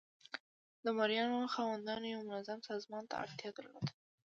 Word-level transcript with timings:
د 0.83 0.85
مرئیانو 0.99 1.51
خاوندانو 1.55 2.05
یو 2.13 2.21
منظم 2.29 2.59
سازمان 2.69 3.03
ته 3.09 3.15
اړتیا 3.23 3.49
درلوده. 3.57 3.91